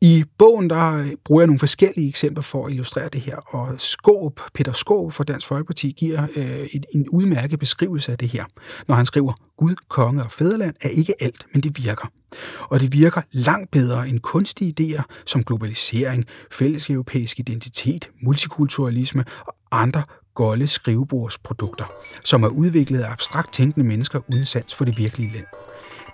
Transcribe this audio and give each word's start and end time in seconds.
I 0.00 0.24
bogen 0.38 0.70
der 0.70 0.92
øh, 0.92 1.08
bruger 1.24 1.42
jeg 1.42 1.46
nogle 1.46 1.58
forskellige 1.58 2.08
eksempler 2.08 2.42
for 2.42 2.66
at 2.66 2.72
illustrere 2.72 3.08
det 3.08 3.20
her, 3.20 3.36
og 3.36 3.74
Skåb, 3.78 4.40
Peter 4.54 4.72
Skåb 4.72 5.12
fra 5.12 5.24
Dansk 5.24 5.46
Folkeparti 5.46 5.94
giver 5.96 6.26
øh, 6.36 6.66
et, 6.74 6.86
en 6.94 7.08
udmærket 7.08 7.58
beskrivelse 7.58 8.12
af 8.12 8.18
det 8.18 8.28
her, 8.28 8.44
når 8.88 8.94
han 8.94 9.06
skriver, 9.06 9.32
Gud, 9.56 9.74
konge 9.88 10.22
og 10.22 10.32
fædreland 10.32 10.74
er 10.80 10.88
ikke 10.88 11.14
alt, 11.22 11.46
men 11.52 11.62
det 11.62 11.84
virker. 11.84 12.12
Og 12.60 12.80
det 12.80 12.92
virker 12.92 13.22
langt 13.32 13.70
bedre 13.70 14.08
end 14.08 14.20
kunstige 14.20 14.74
idéer 14.80 15.02
som 15.26 15.44
globalisering, 15.44 16.24
fælles 16.50 16.90
europæisk 16.90 17.38
identitet, 17.38 18.10
multikulturalisme 18.22 19.24
og 19.46 19.54
andre 19.70 20.02
golde 20.34 20.66
skrivebordsprodukter, 20.66 21.84
som 22.24 22.42
er 22.42 22.48
udviklet 22.48 23.00
af 23.00 23.12
abstrakt 23.12 23.52
tænkende 23.52 23.86
mennesker 23.86 24.20
uden 24.32 24.44
sans 24.44 24.74
for 24.74 24.84
det 24.84 24.98
virkelige 24.98 25.32
land. 25.32 25.46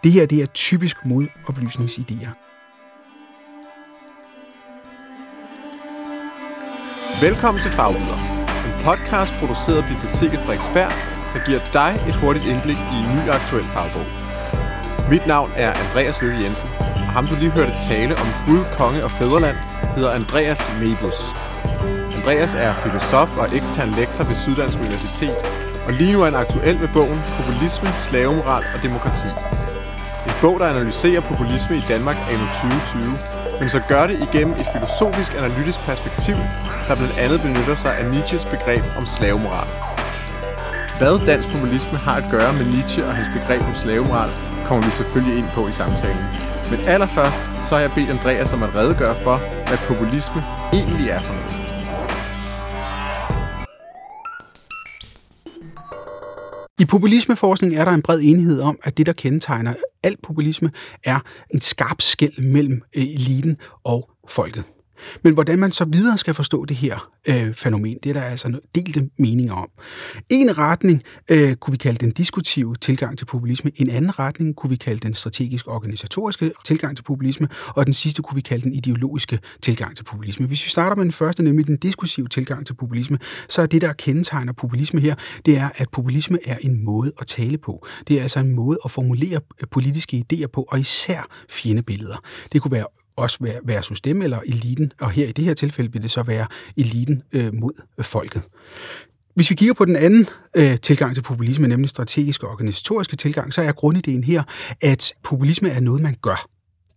Det 0.04 0.12
her 0.12 0.26
det 0.26 0.42
er 0.42 0.46
typisk 0.46 0.96
modoplysningsidéer. 1.06 2.43
Velkommen 7.22 7.62
til 7.62 7.70
Faglyder, 7.70 8.18
en 8.66 8.84
podcast 8.84 9.32
produceret 9.40 9.78
af 9.82 9.88
Biblioteket 9.88 10.40
Frederiksberg, 10.40 10.92
der 11.34 11.40
giver 11.46 11.60
dig 11.72 11.90
et 12.08 12.14
hurtigt 12.14 12.46
indblik 12.46 12.76
i 12.94 12.96
en 13.04 13.10
ny 13.16 13.24
aktuel 13.30 13.66
fagbog. 13.74 14.06
Mit 15.10 15.26
navn 15.26 15.50
er 15.56 15.72
Andreas 15.72 16.22
Løkke 16.22 16.42
Jensen, 16.42 16.68
og 16.78 17.12
ham 17.16 17.26
du 17.26 17.34
lige 17.34 17.50
hørte 17.50 17.74
tale 17.88 18.16
om 18.16 18.28
Gud, 18.46 18.62
Konge 18.78 19.04
og 19.04 19.10
Fæderland, 19.10 19.56
hedder 19.96 20.12
Andreas 20.12 20.60
Mebus. 20.80 21.18
Andreas 22.16 22.54
er 22.54 22.74
filosof 22.74 23.30
og 23.36 23.46
ekstern 23.56 23.90
lektor 23.90 24.24
ved 24.24 24.34
Syddansk 24.34 24.78
Universitet, 24.78 25.36
og 25.86 25.92
lige 25.92 26.12
nu 26.12 26.20
er 26.20 26.24
han 26.24 26.34
aktuel 26.34 26.76
med 26.80 26.88
bogen 26.88 27.20
Populisme, 27.36 27.88
Slavemoral 27.96 28.64
og 28.74 28.82
Demokrati. 28.82 29.28
Bog, 30.44 30.60
der 30.60 30.66
analyserer 30.66 31.20
populisme 31.20 31.76
i 31.76 31.84
Danmark 31.88 32.16
anno 32.32 32.46
2020, 32.46 33.16
men 33.60 33.68
så 33.68 33.80
gør 33.88 34.06
det 34.06 34.16
igennem 34.26 34.54
et 34.60 34.68
filosofisk 34.74 35.32
analytisk 35.40 35.78
perspektiv, 35.88 36.36
der 36.88 36.94
blandt 36.98 37.16
andet 37.24 37.38
benytter 37.46 37.74
sig 37.74 37.92
af 37.98 38.04
Nietzsches 38.10 38.44
begreb 38.44 38.84
om 38.98 39.06
slavemoral. 39.06 39.68
Hvad 40.98 41.26
dansk 41.26 41.48
populisme 41.54 41.98
har 41.98 42.16
at 42.22 42.26
gøre 42.30 42.52
med 42.58 42.66
Nietzsche 42.72 43.06
og 43.08 43.14
hans 43.18 43.30
begreb 43.36 43.62
om 43.70 43.74
slavemoral, 43.74 44.30
kommer 44.66 44.84
vi 44.84 44.90
selvfølgelig 44.90 45.38
ind 45.38 45.48
på 45.56 45.68
i 45.68 45.72
samtalen. 45.72 46.24
Men 46.70 46.78
allerførst 46.94 47.42
så 47.66 47.74
har 47.74 47.82
jeg 47.82 47.92
bedt 47.96 48.10
Andreas 48.10 48.52
om 48.52 48.62
at 48.62 48.74
redegøre 48.74 49.16
for, 49.24 49.36
hvad 49.68 49.78
populisme 49.90 50.40
egentlig 50.72 51.08
er 51.16 51.20
for 51.20 51.32
noget. 51.32 51.43
I 56.80 56.84
populismeforskning 56.84 57.74
er 57.74 57.84
der 57.84 57.92
en 57.92 58.02
bred 58.02 58.20
enighed 58.20 58.60
om, 58.60 58.78
at 58.82 58.98
det, 58.98 59.06
der 59.06 59.12
kendetegner 59.12 59.74
al 60.02 60.16
populisme, 60.22 60.70
er 61.04 61.20
en 61.54 61.60
skarp 61.60 62.00
skæld 62.00 62.42
mellem 62.42 62.82
øh, 62.96 63.02
eliten 63.02 63.56
og 63.84 64.10
folket. 64.28 64.64
Men 65.24 65.34
hvordan 65.34 65.58
man 65.58 65.72
så 65.72 65.84
videre 65.84 66.18
skal 66.18 66.34
forstå 66.34 66.64
det 66.64 66.76
her 66.76 67.10
øh, 67.28 67.54
fænomen, 67.54 67.98
det 68.02 68.10
er 68.10 68.12
der 68.12 68.22
altså 68.22 68.60
delte 68.74 69.10
meninger 69.18 69.54
om. 69.54 69.68
En 70.30 70.58
retning 70.58 71.02
øh, 71.30 71.54
kunne 71.54 71.72
vi 71.72 71.76
kalde 71.78 71.98
den 71.98 72.10
diskutive 72.10 72.76
tilgang 72.76 73.18
til 73.18 73.24
populisme, 73.24 73.70
en 73.76 73.90
anden 73.90 74.18
retning 74.18 74.56
kunne 74.56 74.70
vi 74.70 74.76
kalde 74.76 75.00
den 75.00 75.14
strategisk 75.14 75.68
organisatoriske 75.68 76.52
tilgang 76.64 76.96
til 76.96 77.02
populisme, 77.02 77.48
og 77.68 77.86
den 77.86 77.94
sidste 77.94 78.22
kunne 78.22 78.34
vi 78.34 78.40
kalde 78.40 78.62
den 78.62 78.72
ideologiske 78.72 79.38
tilgang 79.62 79.96
til 79.96 80.04
populisme. 80.04 80.46
Hvis 80.46 80.64
vi 80.64 80.70
starter 80.70 80.96
med 80.96 81.04
den 81.04 81.12
første, 81.12 81.42
nemlig 81.42 81.66
den 81.66 81.76
diskursive 81.76 82.28
tilgang 82.28 82.66
til 82.66 82.74
populisme, 82.74 83.18
så 83.48 83.62
er 83.62 83.66
det, 83.66 83.80
der 83.80 83.92
kendetegner 83.92 84.52
populisme 84.52 85.00
her, 85.00 85.14
det 85.46 85.56
er, 85.56 85.68
at 85.76 85.88
populisme 85.90 86.38
er 86.44 86.56
en 86.60 86.84
måde 86.84 87.12
at 87.20 87.26
tale 87.26 87.58
på. 87.58 87.86
Det 88.08 88.18
er 88.18 88.22
altså 88.22 88.40
en 88.40 88.50
måde 88.50 88.78
at 88.84 88.90
formulere 88.90 89.40
øh, 89.60 89.68
politiske 89.70 90.24
idéer 90.24 90.46
på, 90.46 90.68
og 90.68 90.80
især 90.80 91.26
fjendebilleder. 91.50 92.22
Det 92.52 92.62
kunne 92.62 92.72
være 92.72 92.86
også 93.16 93.60
versus 93.64 94.00
dem 94.00 94.22
eller 94.22 94.40
eliten, 94.46 94.92
og 95.00 95.10
her 95.10 95.26
i 95.26 95.32
det 95.32 95.44
her 95.44 95.54
tilfælde 95.54 95.92
vil 95.92 96.02
det 96.02 96.10
så 96.10 96.22
være 96.22 96.46
eliten 96.76 97.22
øh, 97.32 97.54
mod 97.54 97.72
folket. 98.00 98.42
Hvis 99.34 99.50
vi 99.50 99.54
kigger 99.54 99.74
på 99.74 99.84
den 99.84 99.96
anden 99.96 100.26
øh, 100.56 100.78
tilgang 100.78 101.14
til 101.14 101.22
populisme, 101.22 101.68
nemlig 101.68 101.90
strategisk 101.90 102.42
og 102.42 102.50
organisatoriske 102.50 103.16
tilgang, 103.16 103.52
så 103.52 103.62
er 103.62 103.72
grundideen 103.72 104.24
her, 104.24 104.42
at 104.82 105.14
populisme 105.22 105.68
er 105.68 105.80
noget, 105.80 106.02
man 106.02 106.16
gør. 106.22 106.48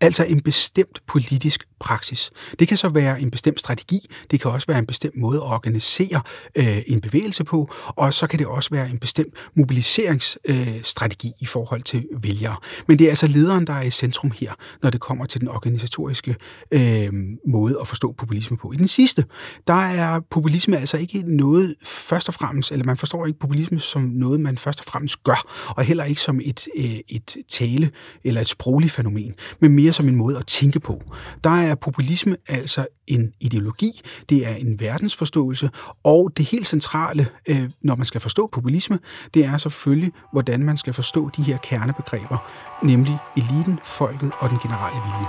Altså 0.01 0.23
en 0.23 0.41
bestemt 0.41 1.01
politisk 1.07 1.67
praksis. 1.79 2.31
Det 2.59 2.67
kan 2.67 2.77
så 2.77 2.89
være 2.89 3.21
en 3.21 3.31
bestemt 3.31 3.59
strategi, 3.59 4.09
det 4.31 4.41
kan 4.41 4.51
også 4.51 4.67
være 4.67 4.79
en 4.79 4.85
bestemt 4.85 5.17
måde 5.17 5.37
at 5.37 5.43
organisere 5.43 6.21
øh, 6.55 6.77
en 6.87 7.01
bevægelse 7.01 7.43
på, 7.43 7.73
og 7.85 8.13
så 8.13 8.27
kan 8.27 8.39
det 8.39 8.47
også 8.47 8.69
være 8.69 8.89
en 8.89 8.99
bestemt 8.99 9.33
mobiliseringsstrategi 9.55 11.27
øh, 11.27 11.41
i 11.41 11.45
forhold 11.45 11.83
til 11.83 12.07
vælgere. 12.23 12.55
Men 12.87 12.99
det 12.99 13.05
er 13.05 13.09
altså 13.09 13.27
lederen, 13.27 13.67
der 13.67 13.73
er 13.73 13.81
i 13.81 13.89
centrum 13.89 14.31
her, 14.31 14.51
når 14.83 14.89
det 14.89 15.01
kommer 15.01 15.25
til 15.25 15.41
den 15.41 15.47
organisatoriske 15.47 16.35
øh, 16.71 17.09
måde 17.47 17.77
at 17.81 17.87
forstå 17.87 18.11
populisme 18.11 18.57
på. 18.57 18.71
I 18.71 18.75
den 18.75 18.87
sidste, 18.87 19.25
der 19.67 19.73
er 19.73 20.19
populisme 20.19 20.77
altså 20.77 20.97
ikke 20.97 21.23
noget 21.27 21.75
først 21.83 22.27
og 22.27 22.33
fremmest, 22.33 22.71
eller 22.71 22.85
man 22.85 22.97
forstår 22.97 23.25
ikke 23.25 23.39
populisme 23.39 23.79
som 23.79 24.01
noget, 24.01 24.39
man 24.39 24.57
først 24.57 24.79
og 24.79 24.85
fremmest 24.85 25.23
gør, 25.23 25.65
og 25.69 25.83
heller 25.83 26.03
ikke 26.03 26.21
som 26.21 26.39
et, 26.43 26.67
øh, 26.77 26.99
et 27.09 27.37
tale 27.49 27.91
eller 28.23 28.41
et 28.41 28.47
sprogligt 28.47 28.91
fænomen, 28.91 29.35
men 29.59 29.75
mere 29.75 29.86
som 29.93 30.07
en 30.07 30.15
måde 30.15 30.37
at 30.37 30.45
tænke 30.45 30.79
på. 30.79 31.01
Der 31.43 31.49
er 31.49 31.75
populisme 31.75 32.37
altså 32.47 32.87
en 33.07 33.33
ideologi, 33.39 34.01
det 34.29 34.47
er 34.47 34.55
en 34.55 34.79
verdensforståelse, 34.79 35.69
og 36.03 36.31
det 36.37 36.45
helt 36.45 36.67
centrale, 36.67 37.27
øh, 37.49 37.69
når 37.81 37.95
man 37.95 38.05
skal 38.05 38.21
forstå 38.21 38.49
populisme, 38.51 38.99
det 39.33 39.45
er 39.45 39.57
selvfølgelig, 39.57 40.11
hvordan 40.33 40.63
man 40.63 40.77
skal 40.77 40.93
forstå 40.93 41.29
de 41.37 41.43
her 41.43 41.57
kernebegreber, 41.57 42.37
nemlig 42.83 43.17
eliten, 43.37 43.79
folket 43.85 44.31
og 44.39 44.49
den 44.49 44.59
generelle 44.59 45.01
vilje. 45.05 45.27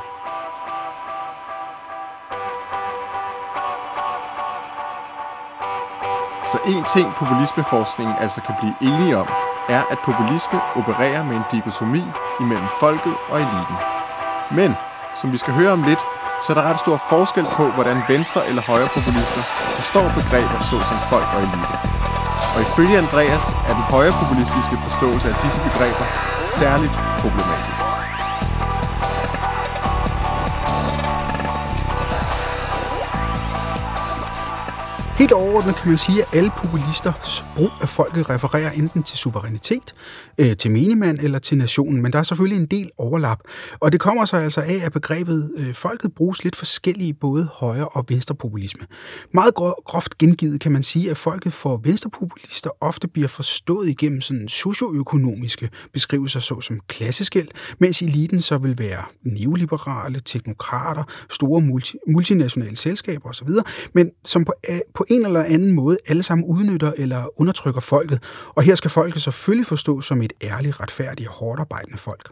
Så 6.52 6.58
en 6.66 6.84
ting 6.94 7.06
populismeforskningen 7.16 8.16
altså 8.20 8.40
kan 8.40 8.54
blive 8.60 8.92
enige 8.92 9.16
om, 9.16 9.28
er, 9.68 9.82
at 9.90 9.98
populisme 10.04 10.58
opererer 10.76 11.24
med 11.24 11.36
en 11.36 11.46
dikotomi 11.52 12.02
imellem 12.40 12.68
folket 12.80 13.14
og 13.30 13.36
eliten. 13.40 13.97
Men, 14.50 14.76
som 15.20 15.32
vi 15.32 15.38
skal 15.38 15.52
høre 15.52 15.72
om 15.72 15.82
lidt, 15.82 16.02
så 16.42 16.52
er 16.52 16.54
der 16.54 16.62
ret 16.70 16.78
stor 16.78 16.96
forskel 17.08 17.46
på, 17.58 17.64
hvordan 17.76 17.98
venstre 18.08 18.40
eller 18.48 18.62
højrepopulister 18.62 19.42
forstår 19.78 20.06
begreber 20.18 20.58
såsom 20.70 20.98
folk 21.12 21.28
og 21.34 21.40
elite. 21.46 21.76
Og 22.54 22.60
ifølge 22.66 22.98
Andreas 22.98 23.46
er 23.68 23.74
den 23.78 23.86
højrepopulistiske 23.94 24.76
forståelse 24.86 25.28
af 25.28 25.36
disse 25.42 25.60
begreber 25.68 26.06
særligt 26.60 26.96
problematisk. 27.22 27.97
Helt 35.18 35.32
overordnet 35.32 35.74
kan 35.76 35.88
man 35.88 35.98
sige, 35.98 36.22
at 36.22 36.28
alle 36.32 36.50
populisters 36.58 37.44
brug 37.56 37.70
af 37.80 37.88
folket 37.88 38.30
refererer 38.30 38.70
enten 38.70 39.02
til 39.02 39.18
suverænitet, 39.18 39.94
øh, 40.38 40.56
til 40.56 40.70
menigmand 40.70 41.18
eller 41.18 41.38
til 41.38 41.58
nationen, 41.58 42.02
men 42.02 42.12
der 42.12 42.18
er 42.18 42.22
selvfølgelig 42.22 42.60
en 42.62 42.66
del 42.66 42.90
overlap. 42.98 43.38
Og 43.80 43.92
det 43.92 44.00
kommer 44.00 44.24
sig 44.24 44.42
altså 44.42 44.60
af, 44.60 44.80
at 44.84 44.92
begrebet 44.92 45.52
øh, 45.56 45.74
folket 45.74 46.14
bruges 46.14 46.44
lidt 46.44 46.56
forskellige 46.56 47.14
både 47.14 47.48
højre- 47.52 47.88
og 47.88 48.04
venstrepopulisme. 48.08 48.86
Meget 49.34 49.54
groft 49.84 50.18
gengivet 50.18 50.60
kan 50.60 50.72
man 50.72 50.82
sige, 50.82 51.10
at 51.10 51.16
folket 51.16 51.52
for 51.52 51.80
venstrepopulister 51.84 52.70
ofte 52.80 53.08
bliver 53.08 53.28
forstået 53.28 53.88
igennem 53.88 54.20
sådan 54.20 54.48
socioøkonomiske 54.48 55.70
beskrivelser 55.92 56.40
såsom 56.40 56.80
klasseskæld, 56.88 57.48
mens 57.78 58.02
eliten 58.02 58.40
så 58.40 58.58
vil 58.58 58.78
være 58.78 59.02
neoliberale, 59.22 60.20
teknokrater, 60.24 61.04
store 61.30 61.60
multi, 61.60 61.96
multinationale 62.08 62.76
selskaber 62.76 63.28
osv., 63.28 63.48
men 63.94 64.10
som 64.24 64.44
på, 64.44 64.52
på 64.94 65.04
en 65.10 65.26
eller 65.26 65.42
anden 65.42 65.72
måde 65.72 65.98
alle 66.06 66.22
sammen 66.22 66.44
udnytter 66.44 66.92
eller 66.96 67.40
undertrykker 67.40 67.80
folket. 67.80 68.22
Og 68.54 68.62
her 68.62 68.74
skal 68.74 68.90
folket 68.90 69.22
selvfølgelig 69.22 69.66
forstås 69.66 70.06
som 70.06 70.22
et 70.22 70.32
ærligt, 70.42 70.80
retfærdigt 70.80 71.28
og 71.28 71.34
hårdt 71.34 71.60
arbejdende 71.60 71.98
folk. 71.98 72.30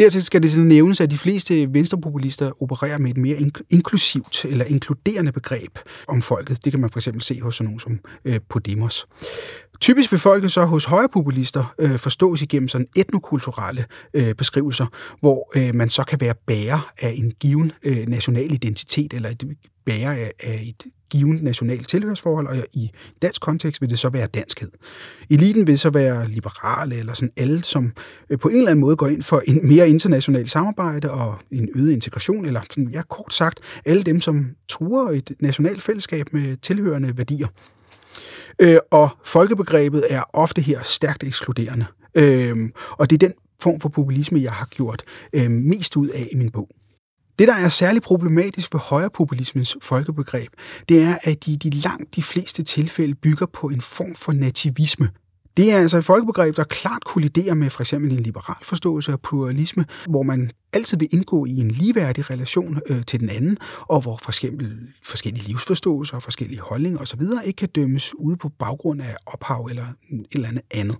Dertil 0.00 0.22
skal 0.22 0.42
det 0.42 0.58
nævnes, 0.58 1.00
at 1.00 1.10
de 1.10 1.18
fleste 1.18 1.72
venstrepopulister 1.72 2.62
opererer 2.62 2.98
med 2.98 3.10
et 3.10 3.16
mere 3.16 3.36
inklusivt 3.70 4.44
eller 4.44 4.64
inkluderende 4.64 5.32
begreb 5.32 5.78
om 6.08 6.22
folket. 6.22 6.64
Det 6.64 6.72
kan 6.72 6.80
man 6.80 6.90
for 6.90 6.98
eksempel 6.98 7.22
se 7.22 7.40
hos 7.40 7.56
sådan 7.56 7.64
nogen 7.66 7.80
som 7.80 7.98
øh, 8.24 8.40
Podemos. 8.48 9.06
Typisk 9.80 10.12
vil 10.12 10.20
folket 10.20 10.52
så 10.52 10.64
hos 10.64 10.84
højrepopulister 10.84 11.74
øh, 11.78 11.98
forstås 11.98 12.42
igennem 12.42 12.68
sådan 12.68 12.86
etnokulturelle 12.96 13.84
øh, 14.14 14.34
beskrivelser, 14.34 14.86
hvor 15.20 15.52
øh, 15.56 15.74
man 15.74 15.90
så 15.90 16.04
kan 16.04 16.20
være 16.20 16.34
bærer 16.46 16.92
af 16.98 17.14
en 17.16 17.30
given 17.40 17.72
øh, 17.82 18.06
national 18.08 18.52
identitet 18.52 19.12
eller 19.12 19.28
et 19.28 19.44
bærer 19.86 20.12
af, 20.12 20.32
af 20.40 20.62
et 20.62 20.92
givet 21.10 21.42
nationalt 21.42 21.88
tilhørsforhold, 21.88 22.46
og 22.46 22.56
i 22.72 22.90
dansk 23.22 23.40
kontekst 23.40 23.80
vil 23.80 23.90
det 23.90 23.98
så 23.98 24.08
være 24.08 24.26
danskhed. 24.26 24.70
Eliten 25.30 25.66
vil 25.66 25.78
så 25.78 25.90
være 25.90 26.28
liberale, 26.28 26.96
eller 26.96 27.14
sådan 27.14 27.32
alle, 27.36 27.62
som 27.62 27.92
øh, 28.30 28.38
på 28.38 28.48
en 28.48 28.56
eller 28.56 28.70
anden 28.70 28.80
måde 28.80 28.96
går 28.96 29.08
ind 29.08 29.22
for 29.22 29.42
en 29.46 29.68
mere 29.68 29.88
international 29.88 30.48
samarbejde 30.48 31.10
og 31.10 31.34
en 31.50 31.68
øget 31.74 31.92
integration, 31.92 32.44
eller 32.44 32.60
sådan, 32.70 32.90
ja, 32.92 33.02
kort 33.02 33.34
sagt, 33.34 33.60
alle 33.84 34.02
dem, 34.02 34.20
som 34.20 34.46
truer 34.68 35.10
et 35.10 35.32
nationalt 35.40 35.82
fællesskab 35.82 36.32
med 36.32 36.56
tilhørende 36.56 37.16
værdier. 37.16 37.46
Øh, 38.58 38.78
og 38.90 39.08
folkebegrebet 39.24 40.04
er 40.10 40.22
ofte 40.32 40.62
her 40.62 40.82
stærkt 40.82 41.24
ekskluderende. 41.24 41.86
Øh, 42.14 42.56
og 42.90 43.10
det 43.10 43.22
er 43.22 43.28
den 43.28 43.34
form 43.62 43.80
for 43.80 43.88
populisme, 43.88 44.42
jeg 44.42 44.52
har 44.52 44.66
gjort 44.66 45.02
øh, 45.32 45.50
mest 45.50 45.96
ud 45.96 46.08
af 46.08 46.28
i 46.32 46.36
min 46.36 46.50
bog. 46.50 46.68
Det, 47.40 47.48
der 47.48 47.54
er 47.54 47.68
særlig 47.68 48.02
problematisk 48.02 48.74
ved 48.74 48.80
højrepopulismens 48.80 49.76
folkebegreb, 49.82 50.52
det 50.88 51.02
er, 51.02 51.18
at 51.22 51.46
de 51.46 51.52
i 51.52 51.56
de 51.56 51.70
langt 51.70 52.16
de 52.16 52.22
fleste 52.22 52.62
tilfælde 52.62 53.14
bygger 53.14 53.46
på 53.46 53.66
en 53.66 53.80
form 53.80 54.14
for 54.14 54.32
nativisme. 54.32 55.10
Det 55.56 55.72
er 55.72 55.78
altså 55.78 55.98
et 55.98 56.04
folkebegreb, 56.04 56.56
der 56.56 56.64
klart 56.64 57.04
kolliderer 57.04 57.54
med 57.54 57.70
for 57.70 57.82
eksempel 57.82 58.12
en 58.12 58.22
liberal 58.22 58.64
forståelse 58.64 59.12
af 59.12 59.20
pluralisme, 59.20 59.84
hvor 60.08 60.22
man 60.22 60.50
altid 60.72 60.98
vil 60.98 61.08
indgå 61.12 61.46
i 61.46 61.56
en 61.56 61.70
ligeværdig 61.70 62.30
relation 62.30 62.80
øh, 62.86 63.04
til 63.04 63.20
den 63.20 63.30
anden, 63.30 63.58
og 63.80 64.00
hvor 64.00 64.18
for 64.22 64.30
eksempel 64.30 64.78
forskellige 65.02 65.48
livsforståelser 65.48 66.16
og 66.16 66.22
forskellige 66.22 66.60
holdninger 66.60 66.98
osv. 66.98 67.20
ikke 67.44 67.56
kan 67.56 67.68
dømmes 67.68 68.14
ude 68.14 68.36
på 68.36 68.48
baggrund 68.48 69.02
af 69.02 69.16
ophav 69.26 69.66
eller 69.70 69.84
et 70.10 70.26
eller 70.32 70.48
andet 70.48 70.62
andet. 70.70 70.96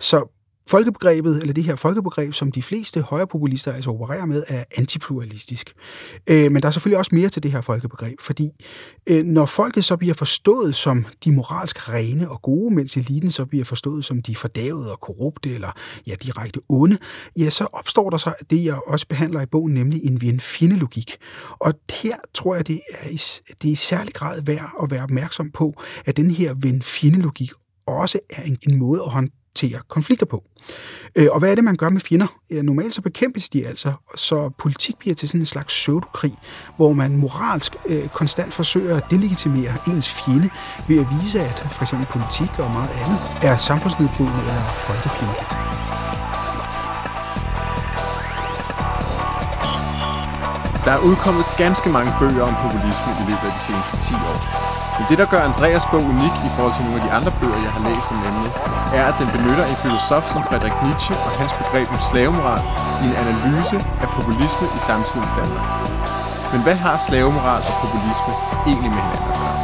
Så 0.00 0.35
Folkebegrebet, 0.68 1.40
eller 1.40 1.54
det 1.54 1.64
her 1.64 1.76
folkebegreb, 1.76 2.32
som 2.32 2.52
de 2.52 2.62
fleste 2.62 3.02
højrepopulister 3.02 3.72
altså 3.72 3.90
opererer 3.90 4.26
med, 4.26 4.44
er 4.48 4.64
antipluralistisk. 4.76 5.72
Øh, 6.26 6.52
men 6.52 6.62
der 6.62 6.68
er 6.68 6.72
selvfølgelig 6.72 6.98
også 6.98 7.14
mere 7.14 7.28
til 7.28 7.42
det 7.42 7.52
her 7.52 7.60
folkebegreb, 7.60 8.20
fordi 8.20 8.50
øh, 9.06 9.24
når 9.24 9.46
folket 9.46 9.84
så 9.84 9.96
bliver 9.96 10.14
forstået 10.14 10.74
som 10.74 11.06
de 11.24 11.32
moralsk 11.32 11.88
rene 11.88 12.30
og 12.30 12.42
gode, 12.42 12.74
mens 12.74 12.96
eliten 12.96 13.30
så 13.30 13.44
bliver 13.44 13.64
forstået 13.64 14.04
som 14.04 14.22
de 14.22 14.36
fordavede 14.36 14.92
og 14.92 15.00
korrupte, 15.00 15.54
eller 15.54 15.72
ja, 16.06 16.14
direkte 16.22 16.60
onde, 16.68 16.98
ja, 17.38 17.50
så 17.50 17.66
opstår 17.72 18.10
der 18.10 18.16
så 18.16 18.34
det, 18.50 18.64
jeg 18.64 18.78
også 18.86 19.08
behandler 19.08 19.40
i 19.40 19.46
bogen, 19.46 19.74
nemlig 19.74 20.04
en 20.04 20.20
vin-fjende-logik. 20.20 21.16
Og 21.58 21.74
her 21.90 22.16
tror 22.34 22.54
jeg, 22.54 22.66
det 22.66 22.80
er, 22.90 23.08
i, 23.08 23.20
det 23.62 23.68
er 23.68 23.72
i 23.72 23.74
særlig 23.74 24.14
grad 24.14 24.42
værd 24.42 24.70
at 24.82 24.90
være 24.90 25.02
opmærksom 25.02 25.50
på, 25.50 25.74
at 26.04 26.16
den 26.16 26.30
her 26.30 26.54
vin-fjende-logik 26.54 27.50
også 27.86 28.18
er 28.30 28.42
en, 28.42 28.56
en 28.68 28.78
måde 28.78 29.02
at 29.02 29.10
håndtere 29.10 29.45
håndtere 29.56 29.80
konflikter 29.88 30.26
på. 30.26 30.42
Øh, 31.16 31.28
og 31.32 31.38
hvad 31.38 31.50
er 31.50 31.54
det, 31.54 31.64
man 31.64 31.76
gør 31.76 31.90
med 31.90 32.00
fjender? 32.00 32.26
Normalt 32.50 32.94
så 32.94 33.02
bekæmpes 33.02 33.48
de 33.48 33.66
altså, 33.66 33.92
så 34.16 34.50
politik 34.58 34.98
bliver 34.98 35.14
til 35.14 35.28
sådan 35.28 35.40
en 35.40 35.46
slags 35.46 35.66
pseudokrig, 35.66 36.34
hvor 36.76 36.92
man 36.92 37.16
moralsk 37.16 37.76
øh, 37.86 38.08
konstant 38.08 38.54
forsøger 38.54 38.96
at 38.96 39.04
delegitimere 39.10 39.72
ens 39.88 40.08
fjende 40.08 40.50
ved 40.88 41.00
at 41.00 41.06
vise, 41.22 41.40
at 41.40 41.58
for 41.72 41.82
eksempel 41.82 42.06
politik 42.06 42.50
og 42.58 42.70
meget 42.70 42.90
andet 43.02 43.18
er 43.42 43.56
samfundsnedbrydende 43.56 44.40
eller 44.40 44.62
folkefjendtligt. 44.86 45.50
Der 50.84 50.92
er 50.92 51.02
udkommet 51.08 51.44
ganske 51.58 51.88
mange 51.90 52.12
bøger 52.20 52.42
om 52.42 52.54
populisme 52.64 53.10
i 53.20 53.24
løbet 53.30 53.46
af 53.48 53.52
de 53.56 53.60
seneste 53.66 53.96
10 54.08 54.14
år. 54.14 54.75
Men 54.98 55.04
det, 55.10 55.16
der 55.22 55.26
gør 55.32 55.42
Andreas 55.50 55.84
bog 55.92 56.02
unik 56.12 56.34
i 56.48 56.50
forhold 56.54 56.74
til 56.76 56.84
nogle 56.86 56.98
af 57.00 57.04
de 57.06 57.12
andre 57.18 57.32
bøger, 57.40 57.60
jeg 57.66 57.72
har 57.76 57.82
læst 57.88 58.08
om 58.14 58.18
emnet, 58.30 58.52
er, 58.98 59.04
at 59.10 59.16
den 59.20 59.28
benytter 59.36 59.64
en 59.72 59.78
filosof 59.84 60.24
som 60.32 60.40
Friedrich 60.48 60.78
Nietzsche 60.84 61.14
og 61.26 61.30
hans 61.40 61.52
begreb 61.60 61.86
om 61.96 62.00
slavemoral 62.10 62.62
i 63.02 63.04
en 63.10 63.16
analyse 63.22 63.76
af 64.02 64.08
populisme 64.16 64.66
i 64.76 64.80
samtidens 64.88 65.32
Danmark. 65.38 65.68
Men 66.52 66.60
hvad 66.66 66.76
har 66.84 66.96
slavemoral 67.08 67.62
og 67.70 67.74
populisme 67.84 68.32
egentlig 68.70 68.90
med 68.96 69.02
hinanden 69.06 69.30
at 69.32 69.38
gøre? 69.40 69.56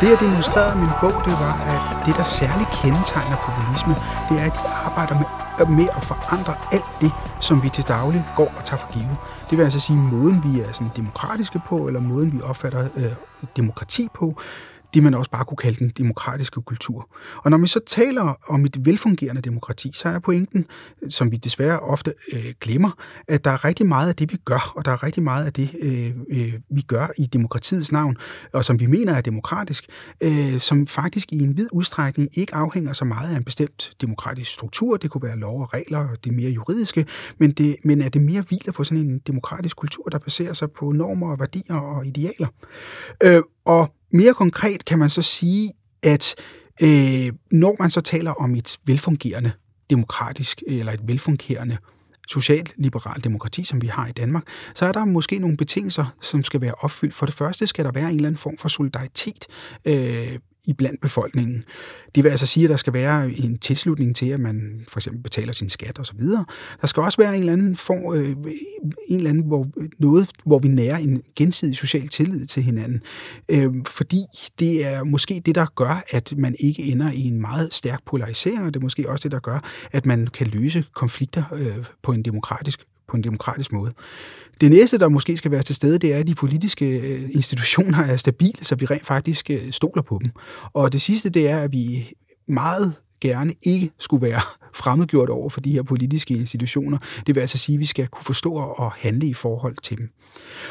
Det, 0.00 0.06
jeg 0.10 0.20
demonstrerede 0.20 0.74
i 0.76 0.80
min 0.84 0.94
bog, 1.00 1.16
det 1.26 1.34
var, 1.44 1.54
at 1.74 2.06
det, 2.06 2.16
der 2.16 2.26
særligt 2.40 2.70
kendetegner 2.80 3.36
populisme, 3.48 3.94
det 4.28 4.34
er, 4.40 4.46
at 4.50 4.54
de 4.60 4.68
arbejder 4.86 5.14
med 5.20 5.28
med 5.58 5.88
at 5.96 6.04
forandre 6.04 6.54
alt 6.72 6.84
det, 7.00 7.12
som 7.40 7.62
vi 7.62 7.68
til 7.68 7.84
daglig 7.88 8.24
går 8.36 8.52
og 8.58 8.64
tager 8.64 8.80
for 8.80 8.92
givet. 8.92 9.16
Det 9.50 9.58
vil 9.58 9.64
altså 9.64 9.80
sige 9.80 9.98
måden, 9.98 10.42
vi 10.44 10.60
er 10.60 10.72
sådan 10.72 10.92
demokratiske 10.96 11.60
på, 11.68 11.86
eller 11.86 12.00
måden, 12.00 12.32
vi 12.32 12.40
opfatter 12.40 12.88
øh, 12.96 13.12
demokrati 13.56 14.08
på, 14.14 14.40
det 14.94 15.02
man 15.02 15.14
også 15.14 15.30
bare 15.30 15.44
kunne 15.44 15.56
kalde 15.56 15.78
den 15.78 15.88
demokratiske 15.88 16.60
kultur. 16.62 17.08
Og 17.36 17.50
når 17.50 17.58
vi 17.58 17.66
så 17.66 17.80
taler 17.86 18.34
om 18.48 18.64
et 18.64 18.86
velfungerende 18.86 19.42
demokrati, 19.42 19.92
så 19.94 20.08
er 20.08 20.18
pointen, 20.18 20.66
som 21.08 21.30
vi 21.30 21.36
desværre 21.36 21.80
ofte 21.80 22.14
øh, 22.32 22.54
glemmer, 22.60 22.90
at 23.28 23.44
der 23.44 23.50
er 23.50 23.64
rigtig 23.64 23.86
meget 23.86 24.08
af 24.08 24.16
det, 24.16 24.32
vi 24.32 24.36
gør, 24.44 24.72
og 24.76 24.84
der 24.84 24.90
er 24.90 25.02
rigtig 25.02 25.22
meget 25.22 25.46
af 25.46 25.52
det, 25.52 25.70
øh, 25.80 26.10
øh, 26.28 26.52
vi 26.70 26.82
gør 26.82 27.06
i 27.18 27.26
demokratiets 27.26 27.92
navn, 27.92 28.16
og 28.52 28.64
som 28.64 28.80
vi 28.80 28.86
mener 28.86 29.14
er 29.14 29.20
demokratisk, 29.20 29.86
øh, 30.20 30.58
som 30.58 30.86
faktisk 30.86 31.32
i 31.32 31.38
en 31.38 31.56
vid 31.56 31.68
udstrækning 31.72 32.28
ikke 32.38 32.54
afhænger 32.54 32.92
så 32.92 33.04
meget 33.04 33.34
af 33.34 33.36
en 33.36 33.44
bestemt 33.44 33.92
demokratisk 34.00 34.50
struktur. 34.50 34.96
Det 34.96 35.10
kunne 35.10 35.22
være 35.22 35.36
lov 35.36 35.60
og 35.60 35.74
regler, 35.74 36.08
det 36.24 36.34
mere 36.34 36.50
juridiske, 36.50 37.06
men, 37.38 37.52
det, 37.52 37.76
men 37.84 38.02
at 38.02 38.14
det 38.14 38.22
mere 38.22 38.42
hviler 38.48 38.72
på 38.72 38.84
sådan 38.84 39.04
en 39.04 39.18
demokratisk 39.18 39.76
kultur, 39.76 40.04
der 40.04 40.18
baserer 40.18 40.52
sig 40.52 40.70
på 40.70 40.92
normer 40.92 41.30
og 41.30 41.40
værdier 41.40 41.74
og 41.74 42.06
idealer. 42.06 42.46
Øh, 43.22 43.42
og 43.64 43.94
mere 44.12 44.34
konkret 44.34 44.84
kan 44.84 44.98
man 44.98 45.10
så 45.10 45.22
sige, 45.22 45.72
at 46.02 46.34
øh, 46.82 47.32
når 47.50 47.76
man 47.78 47.90
så 47.90 48.00
taler 48.00 48.30
om 48.30 48.54
et 48.54 48.78
velfungerende 48.84 49.52
demokratisk 49.90 50.62
eller 50.66 50.92
et 50.92 51.00
velfungerende 51.08 51.76
socialliberalt 52.28 53.24
demokrati, 53.24 53.64
som 53.64 53.82
vi 53.82 53.86
har 53.86 54.06
i 54.06 54.12
Danmark, 54.12 54.42
så 54.74 54.86
er 54.86 54.92
der 54.92 55.04
måske 55.04 55.38
nogle 55.38 55.56
betingelser, 55.56 56.06
som 56.20 56.44
skal 56.44 56.60
være 56.60 56.74
opfyldt. 56.74 57.14
For 57.14 57.26
det 57.26 57.34
første 57.34 57.66
skal 57.66 57.84
der 57.84 57.92
være 57.92 58.08
en 58.08 58.16
eller 58.16 58.28
anden 58.28 58.38
form 58.38 58.58
for 58.58 58.68
solidaritet 58.68 59.46
øh, 59.84 60.38
i 60.64 60.72
blandt 60.72 61.00
befolkningen. 61.00 61.64
Det 62.14 62.24
vil 62.24 62.30
altså 62.30 62.46
sige, 62.46 62.64
at 62.64 62.70
der 62.70 62.76
skal 62.76 62.92
være 62.92 63.30
en 63.30 63.58
tilslutning 63.58 64.16
til, 64.16 64.26
at 64.26 64.40
man 64.40 64.84
for 64.88 64.98
eksempel 64.98 65.22
betaler 65.22 65.52
sin 65.52 65.68
skat 65.68 65.98
osv. 65.98 66.20
Der 66.80 66.86
skal 66.86 67.02
også 67.02 67.22
være 67.22 67.34
en 67.34 67.40
eller 67.40 67.52
anden 67.52 67.76
form, 67.76 68.16
øh, 68.16 68.30
en 69.08 69.16
eller 69.16 69.30
anden, 69.30 69.46
hvor, 69.46 69.66
noget, 69.98 70.30
hvor 70.44 70.58
vi 70.58 70.68
nærer 70.68 70.96
en 70.96 71.22
gensidig 71.36 71.76
social 71.76 72.08
tillid 72.08 72.46
til 72.46 72.62
hinanden. 72.62 73.02
Øh, 73.48 73.70
fordi 73.86 74.24
det 74.58 74.86
er 74.86 75.04
måske 75.04 75.42
det, 75.46 75.54
der 75.54 75.66
gør, 75.74 76.04
at 76.10 76.34
man 76.36 76.56
ikke 76.58 76.82
ender 76.82 77.12
i 77.12 77.22
en 77.22 77.40
meget 77.40 77.74
stærk 77.74 78.00
polarisering, 78.06 78.66
og 78.66 78.74
det 78.74 78.80
er 78.80 78.84
måske 78.84 79.10
også 79.10 79.22
det, 79.22 79.32
der 79.32 79.40
gør, 79.40 79.88
at 79.92 80.06
man 80.06 80.26
kan 80.26 80.46
løse 80.46 80.84
konflikter 80.94 81.44
øh, 81.52 81.84
på 82.02 82.12
en 82.12 82.22
demokratisk 82.22 82.84
på 83.08 83.16
en 83.16 83.24
demokratisk 83.24 83.72
måde. 83.72 83.92
Det 84.60 84.70
næste, 84.70 84.98
der 84.98 85.08
måske 85.08 85.36
skal 85.36 85.50
være 85.50 85.62
til 85.62 85.74
stede, 85.74 85.98
det 85.98 86.14
er, 86.14 86.18
at 86.18 86.26
de 86.26 86.34
politiske 86.34 86.98
øh, 86.98 87.30
institutioner 87.30 87.98
er 87.98 88.16
stabile, 88.16 88.64
så 88.64 88.74
vi 88.74 88.86
rent 88.86 89.06
faktisk 89.06 89.50
øh, 89.50 89.72
stoler 89.72 90.02
på 90.02 90.20
dem. 90.22 90.30
Og 90.72 90.92
det 90.92 91.02
sidste, 91.02 91.30
det 91.30 91.48
er, 91.48 91.58
at 91.58 91.72
vi 91.72 92.12
meget 92.48 92.94
gerne 93.20 93.54
ikke 93.62 93.90
skulle 93.98 94.26
være 94.26 94.40
fremmedgjort 94.82 95.28
over 95.28 95.48
for 95.50 95.60
de 95.60 95.70
her 95.70 95.82
politiske 95.82 96.34
institutioner. 96.34 96.98
Det 97.26 97.34
vil 97.34 97.40
altså 97.40 97.58
sige, 97.58 97.76
at 97.76 97.80
vi 97.80 97.86
skal 97.86 98.08
kunne 98.08 98.24
forstå 98.24 98.52
og 98.54 98.92
handle 98.92 99.26
i 99.26 99.34
forhold 99.34 99.76
til 99.82 99.98
dem. 99.98 100.08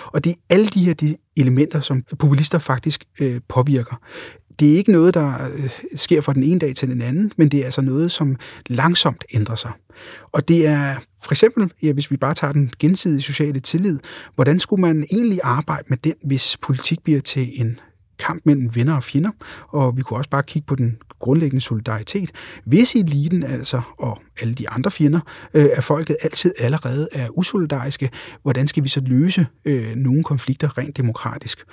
Og 0.05 0.23
det 0.23 0.29
er 0.29 0.35
alle 0.49 0.67
de 0.67 0.83
her 0.83 0.93
de 0.93 1.15
elementer, 1.37 1.79
som 1.79 2.03
populister 2.19 2.59
faktisk 2.59 3.03
øh, 3.19 3.41
påvirker 3.47 3.95
det 4.59 4.73
er 4.73 4.77
ikke 4.77 4.91
noget, 4.91 5.13
der 5.13 5.33
øh, 5.55 5.69
sker 5.95 6.21
fra 6.21 6.33
den 6.33 6.43
ene 6.43 6.59
dag 6.59 6.75
til 6.75 6.89
den 6.89 7.01
anden, 7.01 7.31
men 7.37 7.49
det 7.49 7.59
er 7.59 7.65
altså 7.65 7.81
noget, 7.81 8.11
som 8.11 8.35
langsomt 8.67 9.23
ændrer 9.33 9.55
sig. 9.55 9.71
Og 10.31 10.47
det 10.47 10.67
er 10.67 10.95
for 11.21 11.31
eksempel, 11.31 11.71
ja, 11.83 11.91
hvis 11.91 12.11
vi 12.11 12.17
bare 12.17 12.33
tager 12.33 12.53
den 12.53 12.71
gensidige 12.79 13.21
sociale 13.21 13.59
tillid, 13.59 13.99
hvordan 14.35 14.59
skulle 14.59 14.81
man 14.81 15.05
egentlig 15.11 15.39
arbejde 15.43 15.83
med 15.87 15.97
den, 15.97 16.13
hvis 16.25 16.57
politik 16.61 17.03
bliver 17.03 17.21
til 17.21 17.61
en 17.61 17.79
kamp 18.19 18.41
mellem 18.45 18.75
venner 18.75 18.95
og 18.95 19.03
fjender, 19.03 19.31
og 19.69 19.97
vi 19.97 20.01
kunne 20.01 20.19
også 20.19 20.29
bare 20.29 20.43
kigge 20.43 20.65
på 20.65 20.75
den 20.75 20.97
grundlæggende 21.19 21.61
solidaritet. 21.61 22.31
Hvis 22.65 22.95
eliten 22.95 23.43
altså, 23.43 23.81
og 23.97 24.21
alle 24.41 24.53
de 24.53 24.69
andre 24.69 24.91
fjender 24.91 25.19
øh, 25.53 25.65
er 25.73 25.81
folket 25.81 26.17
altid 26.21 26.53
allerede 26.59 27.07
er 27.11 27.37
usolidariske, 27.37 28.09
hvordan 28.41 28.67
skal 28.67 28.83
vi 28.83 28.89
så 28.89 29.01
løse 29.05 29.47
øh, 29.65 29.95
nogle 29.95 30.23
konflikter 30.23 30.77
rent 30.77 30.97
demokratisk? 30.97 31.63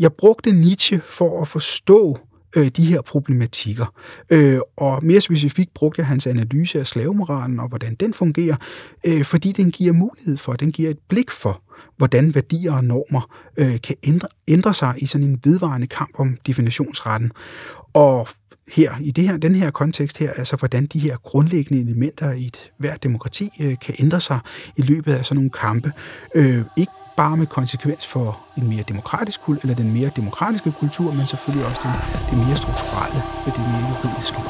Jeg 0.00 0.12
brugte 0.12 0.52
Nietzsche 0.52 1.00
for 1.00 1.40
at 1.40 1.48
forstå 1.48 2.18
øh, 2.56 2.68
de 2.68 2.84
her 2.84 3.00
problematikker. 3.00 3.94
Øh, 4.30 4.60
og 4.76 5.04
mere 5.04 5.20
specifikt 5.20 5.74
brugte 5.74 6.00
jeg 6.00 6.06
hans 6.06 6.26
analyse 6.26 6.80
af 6.80 6.86
slavemoralen 6.86 7.60
og 7.60 7.68
hvordan 7.68 7.94
den 7.94 8.14
fungerer, 8.14 8.56
øh, 9.06 9.24
fordi 9.24 9.52
den 9.52 9.70
giver 9.70 9.92
mulighed 9.92 10.36
for, 10.36 10.52
den 10.52 10.72
giver 10.72 10.90
et 10.90 10.98
blik 11.08 11.30
for, 11.30 11.62
hvordan 11.96 12.34
værdier 12.34 12.72
og 12.72 12.84
normer 12.84 13.36
øh, 13.56 13.80
kan 13.80 13.96
ændre, 14.02 14.28
ændre 14.48 14.74
sig 14.74 14.94
i 14.98 15.06
sådan 15.06 15.26
en 15.26 15.40
vedvarende 15.44 15.86
kamp 15.86 16.10
om 16.20 16.36
definitionsretten. 16.46 17.32
Og 17.92 18.28
her 18.72 18.94
i 19.00 19.10
det 19.10 19.28
her, 19.28 19.36
den 19.36 19.54
her 19.54 19.70
kontekst 19.70 20.18
her, 20.18 20.32
altså 20.32 20.56
hvordan 20.56 20.86
de 20.86 20.98
her 20.98 21.16
grundlæggende 21.16 21.82
elementer 21.82 22.32
i 22.32 22.46
et 22.46 22.70
hvert 22.78 23.02
demokrati 23.02 23.50
øh, 23.60 23.74
kan 23.86 23.94
ændre 23.98 24.20
sig 24.20 24.38
i 24.76 24.82
løbet 24.82 25.12
af 25.12 25.24
sådan 25.24 25.36
nogle 25.36 25.50
kampe. 25.50 25.92
Øh, 26.34 26.62
ikke 26.76 26.92
bare 27.16 27.36
med 27.36 27.46
konsekvens 27.46 28.06
for 28.06 28.38
en 28.56 28.68
mere 28.68 28.84
demokratisk 28.88 29.40
kultur, 29.44 29.62
eller 29.62 29.76
den 29.76 29.92
mere 29.92 30.10
demokratiske 30.16 30.72
kultur, 30.80 31.12
men 31.12 31.26
selvfølgelig 31.26 31.66
også 31.66 31.80
den, 31.84 31.94
det 32.28 32.36
mere 32.46 32.56
strukturelle 32.56 33.20
og 33.46 33.50
det 33.56 33.62
mere 33.72 33.84
juridiske. 33.90 34.40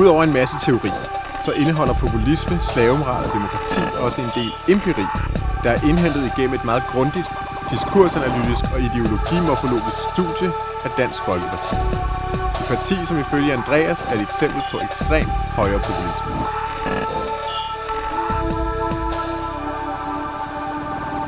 Udover 0.00 0.22
en 0.24 0.32
masse 0.32 0.56
teori, 0.66 0.92
så 1.44 1.50
indeholder 1.52 1.94
populisme, 2.04 2.58
slavemoral 2.72 3.24
og 3.26 3.30
demokrati 3.36 3.80
også 4.04 4.18
en 4.26 4.30
del 4.38 4.50
empiri, 4.74 5.06
der 5.64 5.70
er 5.76 5.88
indhentet 5.88 6.22
igennem 6.30 6.54
et 6.58 6.64
meget 6.64 6.84
grundigt 6.92 7.28
diskursanalytisk 7.74 8.64
og 8.74 8.78
ideologimorfologisk 8.88 10.00
studie 10.12 10.50
af 10.86 10.90
Dansk 11.00 11.20
Folkeparti. 11.28 11.76
Et 12.60 12.66
parti, 12.72 12.96
som 13.08 13.16
ifølge 13.24 13.52
Andreas 13.58 14.00
er 14.02 14.14
et 14.18 14.22
eksempel 14.28 14.60
på 14.70 14.76
ekstrem 14.86 15.26
højre 15.58 15.80
populisme. 15.88 16.32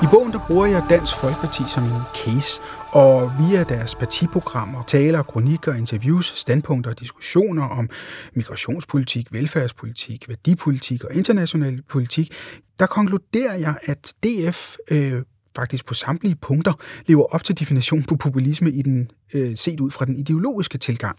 I 0.04 0.06
bogen 0.10 0.32
der 0.32 0.46
bruger 0.46 0.66
jeg 0.66 0.82
Dansk 0.90 1.14
Folkeparti 1.14 1.62
som 1.74 1.84
en 1.84 2.02
case, 2.14 2.60
og 2.92 3.32
via 3.40 3.64
deres 3.64 3.94
partiprogrammer, 3.94 4.82
taler, 4.82 5.22
kronikker, 5.22 5.74
interviews, 5.74 6.26
standpunkter 6.38 6.90
og 6.90 7.00
diskussioner 7.00 7.68
om 7.68 7.88
migrationspolitik, 8.34 9.32
velfærdspolitik, 9.32 10.28
værdipolitik 10.28 11.04
og 11.04 11.14
international 11.14 11.82
politik, 11.88 12.34
der 12.78 12.86
konkluderer 12.86 13.54
jeg, 13.54 13.74
at 13.82 14.14
DF 14.22 14.76
øh, 14.90 15.22
faktisk 15.56 15.86
på 15.86 15.94
samtlige 15.94 16.34
punkter 16.34 16.72
lever 17.06 17.24
op 17.34 17.44
til 17.44 17.58
definitionen 17.58 18.04
på 18.04 18.16
populisme 18.16 18.70
i 18.70 18.82
den 18.82 19.10
øh, 19.34 19.56
set 19.56 19.80
ud 19.80 19.90
fra 19.90 20.04
den 20.04 20.16
ideologiske 20.16 20.78
tilgang. 20.78 21.18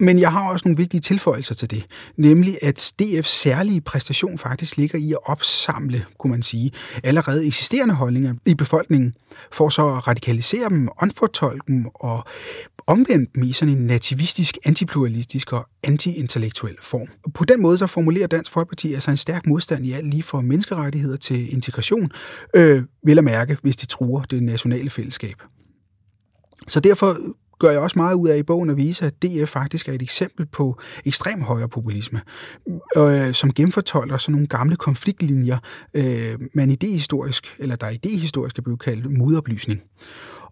Men 0.00 0.18
jeg 0.18 0.32
har 0.32 0.50
også 0.50 0.68
nogle 0.68 0.76
vigtige 0.76 1.00
tilføjelser 1.00 1.54
til 1.54 1.70
det, 1.70 1.86
nemlig 2.16 2.58
at 2.62 2.92
DF's 3.02 3.22
særlige 3.22 3.80
præstation 3.80 4.38
faktisk 4.38 4.76
ligger 4.76 4.98
i 4.98 5.12
at 5.12 5.18
opsamle, 5.24 6.04
kunne 6.18 6.30
man 6.30 6.42
sige, 6.42 6.72
allerede 7.04 7.46
eksisterende 7.46 7.94
holdninger 7.94 8.34
i 8.46 8.54
befolkningen, 8.54 9.14
for 9.52 9.68
så 9.68 9.88
at 9.88 10.08
radikalisere 10.08 10.68
dem, 10.68 10.88
åndfortolke 11.02 11.64
dem 11.66 11.86
og 11.94 12.24
omvendt 12.86 13.34
dem 13.34 13.42
i 13.42 13.52
sådan 13.52 13.76
en 13.76 13.86
nativistisk, 13.86 14.58
antipluralistisk 14.64 15.52
og 15.52 15.68
antiintellektuel 15.84 16.76
form. 16.82 17.08
På 17.34 17.44
den 17.44 17.62
måde 17.62 17.78
så 17.78 17.86
formulerer 17.86 18.26
Dansk 18.26 18.52
Folkeparti 18.52 18.94
altså 18.94 19.10
en 19.10 19.16
stærk 19.16 19.46
modstand 19.46 19.86
i 19.86 19.92
alt 19.92 20.10
lige 20.10 20.22
fra 20.22 20.40
menneskerettigheder 20.40 21.16
til 21.16 21.52
integration, 21.54 22.10
øh, 22.54 22.82
vil 23.04 23.18
at 23.18 23.24
mærke, 23.24 23.56
hvis 23.62 23.76
de 23.76 23.86
truer 23.86 24.22
det 24.22 24.42
nationale 24.42 24.90
fællesskab. 24.90 25.42
Så 26.68 26.80
derfor 26.80 27.18
gør 27.58 27.70
jeg 27.70 27.80
også 27.80 27.98
meget 27.98 28.14
ud 28.14 28.28
af 28.28 28.38
i 28.38 28.42
bogen 28.42 28.70
at 28.70 28.76
vise, 28.76 29.06
at 29.06 29.22
DF 29.22 29.48
faktisk 29.48 29.88
er 29.88 29.92
et 29.92 30.02
eksempel 30.02 30.46
på 30.46 30.80
ekstrem 31.04 31.42
højre 31.42 31.68
populisme, 31.68 32.20
øh, 32.96 33.34
som 33.34 33.52
genfortolker 33.52 34.16
sådan 34.16 34.32
nogle 34.32 34.46
gamle 34.46 34.76
konfliktlinjer, 34.76 35.58
øh, 35.94 36.38
man 36.54 36.70
idehistorisk, 36.70 37.56
eller 37.58 37.76
der 37.76 37.88
idehistorisk 37.88 38.58
er 38.58 38.62
blevet 38.62 38.80
kaldt 38.80 39.18
modoplysning. 39.18 39.82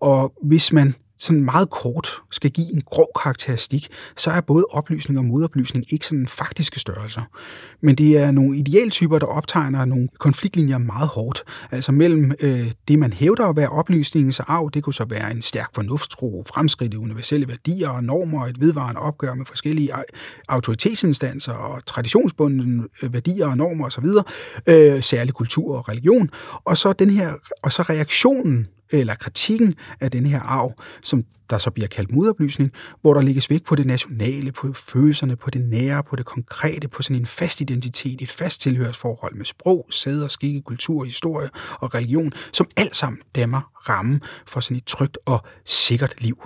Og 0.00 0.32
hvis 0.42 0.72
man 0.72 0.94
sådan 1.18 1.44
meget 1.44 1.70
kort 1.70 2.08
skal 2.30 2.50
give 2.50 2.72
en 2.72 2.82
grov 2.86 3.08
karakteristik, 3.22 3.88
så 4.16 4.30
er 4.30 4.40
både 4.40 4.64
oplysning 4.70 5.18
og 5.18 5.24
modoplysning 5.24 5.92
ikke 5.92 6.06
sådan 6.06 6.26
faktiske 6.26 6.80
størrelser. 6.80 7.22
Men 7.80 7.94
det 7.94 8.18
er 8.18 8.30
nogle 8.30 8.56
idealtyper, 8.56 9.18
der 9.18 9.26
optegner 9.26 9.84
nogle 9.84 10.08
konfliktlinjer 10.18 10.78
meget 10.78 11.08
hårdt. 11.08 11.44
Altså 11.70 11.92
mellem 11.92 12.32
øh, 12.40 12.72
det, 12.88 12.98
man 12.98 13.12
hævder 13.12 13.46
at 13.46 13.56
være 13.56 13.68
oplysningens 13.68 14.40
arv, 14.40 14.70
det 14.74 14.82
kunne 14.82 14.94
så 14.94 15.04
være 15.04 15.30
en 15.30 15.42
stærk 15.42 15.68
fornuftstro, 15.74 16.44
fremskridt 16.54 16.94
i 16.94 16.96
universelle 16.96 17.48
værdier 17.48 17.88
og 17.88 18.04
normer, 18.04 18.42
og 18.42 18.50
et 18.50 18.60
vedvarende 18.60 19.00
opgør 19.00 19.34
med 19.34 19.46
forskellige 19.46 19.92
autoritetsinstanser 20.48 21.52
og 21.52 21.86
traditionsbundne 21.86 22.84
øh, 23.02 23.12
værdier 23.12 23.46
og 23.46 23.56
normer 23.56 23.86
osv., 23.86 24.06
øh, 24.66 25.02
særlig 25.02 25.34
kultur 25.34 25.76
og 25.76 25.88
religion. 25.88 26.30
Og 26.64 26.76
så, 26.76 26.92
den 26.92 27.10
her, 27.10 27.32
og 27.62 27.72
så 27.72 27.82
reaktionen 27.82 28.66
eller 29.00 29.14
kritikken 29.14 29.74
af 30.00 30.10
den 30.10 30.26
her 30.26 30.40
arv, 30.40 30.74
som 31.02 31.24
der 31.50 31.58
så 31.58 31.70
bliver 31.70 31.88
kaldt 31.88 32.12
modoplysning, 32.12 32.72
hvor 33.00 33.14
der 33.14 33.20
lægges 33.20 33.50
vægt 33.50 33.64
på 33.64 33.74
det 33.74 33.86
nationale, 33.86 34.52
på 34.52 34.72
følelserne, 34.72 35.36
på 35.36 35.50
det 35.50 35.64
nære, 35.64 36.02
på 36.02 36.16
det 36.16 36.24
konkrete, 36.24 36.88
på 36.88 37.02
sådan 37.02 37.20
en 37.20 37.26
fast 37.26 37.60
identitet, 37.60 38.22
et 38.22 38.30
fast 38.30 38.60
tilhørsforhold 38.60 39.34
med 39.34 39.44
sprog, 39.44 39.86
sæder, 39.90 40.28
skikke, 40.28 40.62
kultur, 40.62 41.04
historie 41.04 41.50
og 41.70 41.94
religion, 41.94 42.32
som 42.52 42.66
alt 42.76 42.96
sammen 42.96 43.20
dæmmer 43.34 43.60
rammen 43.88 44.22
for 44.46 44.60
sådan 44.60 44.76
et 44.76 44.84
trygt 44.84 45.18
og 45.26 45.44
sikkert 45.64 46.14
liv. 46.22 46.38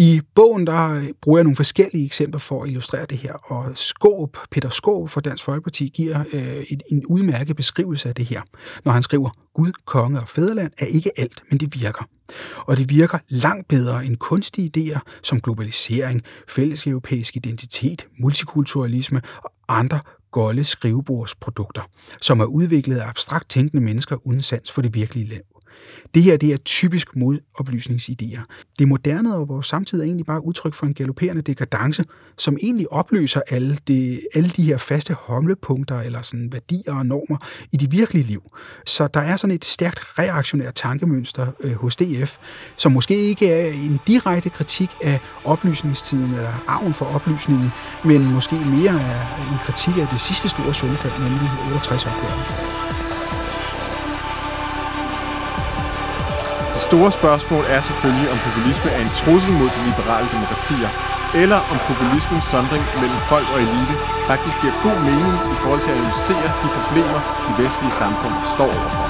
I 0.00 0.20
bogen 0.34 0.66
der 0.66 0.90
øh, 0.90 1.08
bruger 1.22 1.38
jeg 1.38 1.44
nogle 1.44 1.56
forskellige 1.56 2.06
eksempler 2.06 2.38
for 2.38 2.62
at 2.62 2.68
illustrere 2.68 3.06
det 3.06 3.18
her, 3.18 3.32
og 3.32 3.72
Skåb, 3.74 4.36
Peter 4.50 4.68
Skåb 4.68 5.08
fra 5.08 5.20
Dansk 5.20 5.44
Folkeparti 5.44 5.88
giver 5.88 6.24
øh, 6.32 6.42
et, 6.42 6.82
en 6.90 7.06
udmærket 7.06 7.56
beskrivelse 7.56 8.08
af 8.08 8.14
det 8.14 8.24
her, 8.24 8.42
når 8.84 8.92
han 8.92 9.02
skriver, 9.02 9.30
Gud, 9.54 9.72
konge 9.84 10.20
og 10.20 10.28
fædreland 10.28 10.72
er 10.78 10.86
ikke 10.86 11.10
alt, 11.16 11.42
men 11.50 11.60
det 11.60 11.82
virker. 11.82 12.08
Og 12.56 12.76
det 12.76 12.90
virker 12.90 13.18
langt 13.28 13.68
bedre 13.68 14.06
end 14.06 14.16
kunstige 14.16 14.70
idéer 14.76 14.98
som 15.22 15.40
globalisering, 15.40 16.22
fælles 16.48 16.86
europæisk 16.86 17.36
identitet, 17.36 18.06
multikulturalisme 18.18 19.22
og 19.44 19.50
andre 19.68 20.00
golde 20.30 20.64
skrivebordsprodukter, 20.64 21.82
som 22.20 22.40
er 22.40 22.44
udviklet 22.44 22.96
af 22.96 23.08
abstrakt 23.08 23.48
tænkende 23.48 23.82
mennesker 23.82 24.26
uden 24.26 24.42
sans 24.42 24.72
for 24.72 24.82
det 24.82 24.94
virkelige 24.94 25.26
liv. 25.26 25.59
Det 26.14 26.22
her 26.22 26.36
det 26.36 26.52
er 26.52 26.56
typisk 26.56 27.08
modoplysningsidéer. 27.16 28.40
Det 28.78 28.88
moderne 28.88 29.34
og 29.34 29.48
vores 29.48 29.66
samtid 29.66 30.00
er 30.00 30.04
egentlig 30.04 30.26
bare 30.26 30.44
udtryk 30.44 30.74
for 30.74 30.86
en 30.86 30.94
galopperende 30.94 31.42
dekadence, 31.42 32.04
som 32.38 32.56
egentlig 32.62 32.92
opløser 32.92 33.40
alle, 33.48 33.78
det, 33.86 34.20
alle 34.34 34.48
de 34.48 34.62
her 34.62 34.76
faste 34.78 35.14
holdepunkter 35.14 36.00
eller 36.00 36.22
sådan 36.22 36.52
værdier 36.52 36.94
og 36.94 37.06
normer 37.06 37.36
i 37.72 37.76
det 37.76 37.92
virkelige 37.92 38.24
liv. 38.24 38.42
Så 38.86 39.08
der 39.14 39.20
er 39.20 39.36
sådan 39.36 39.54
et 39.54 39.64
stærkt 39.64 40.18
reaktionært 40.18 40.74
tankemønster 40.74 41.46
øh, 41.60 41.72
hos 41.72 41.96
DF, 41.96 42.36
som 42.76 42.92
måske 42.92 43.16
ikke 43.16 43.52
er 43.52 43.72
en 43.72 44.00
direkte 44.06 44.50
kritik 44.50 44.90
af 45.02 45.20
oplysningstiden 45.44 46.34
eller 46.34 46.64
arven 46.66 46.94
for 46.94 47.06
oplysningen, 47.06 47.70
men 48.04 48.32
måske 48.32 48.54
mere 48.54 49.00
er 49.00 49.52
en 49.52 49.58
kritik 49.64 49.96
af 49.96 50.08
det 50.12 50.20
sidste 50.20 50.48
store 50.48 50.74
sundfald, 50.74 51.12
nemlig 51.22 51.48
68 51.72 52.06
år. 52.06 52.99
Store 56.90 57.12
spørgsmål 57.20 57.64
er 57.76 57.80
selvfølgelig, 57.88 58.28
om 58.34 58.38
populisme 58.48 58.88
er 58.96 59.00
en 59.06 59.16
trussel 59.20 59.52
mod 59.60 59.68
de 59.76 59.80
liberale 59.90 60.28
demokratier, 60.34 60.90
eller 61.42 61.60
om 61.72 61.78
populismens 61.90 62.46
sondring 62.52 62.84
mellem 63.00 63.20
folk 63.32 63.48
og 63.54 63.58
elite 63.66 63.94
faktisk 64.30 64.56
giver 64.62 64.76
god 64.86 64.98
mening 65.10 65.34
i 65.54 65.56
forhold 65.62 65.82
til 65.82 65.92
at 65.92 65.98
analysere 66.00 66.48
de 66.62 66.68
problemer, 66.76 67.20
de 67.46 67.52
vestlige 67.62 67.94
samfund 68.02 68.34
står 68.54 68.70
overfor. 68.78 69.06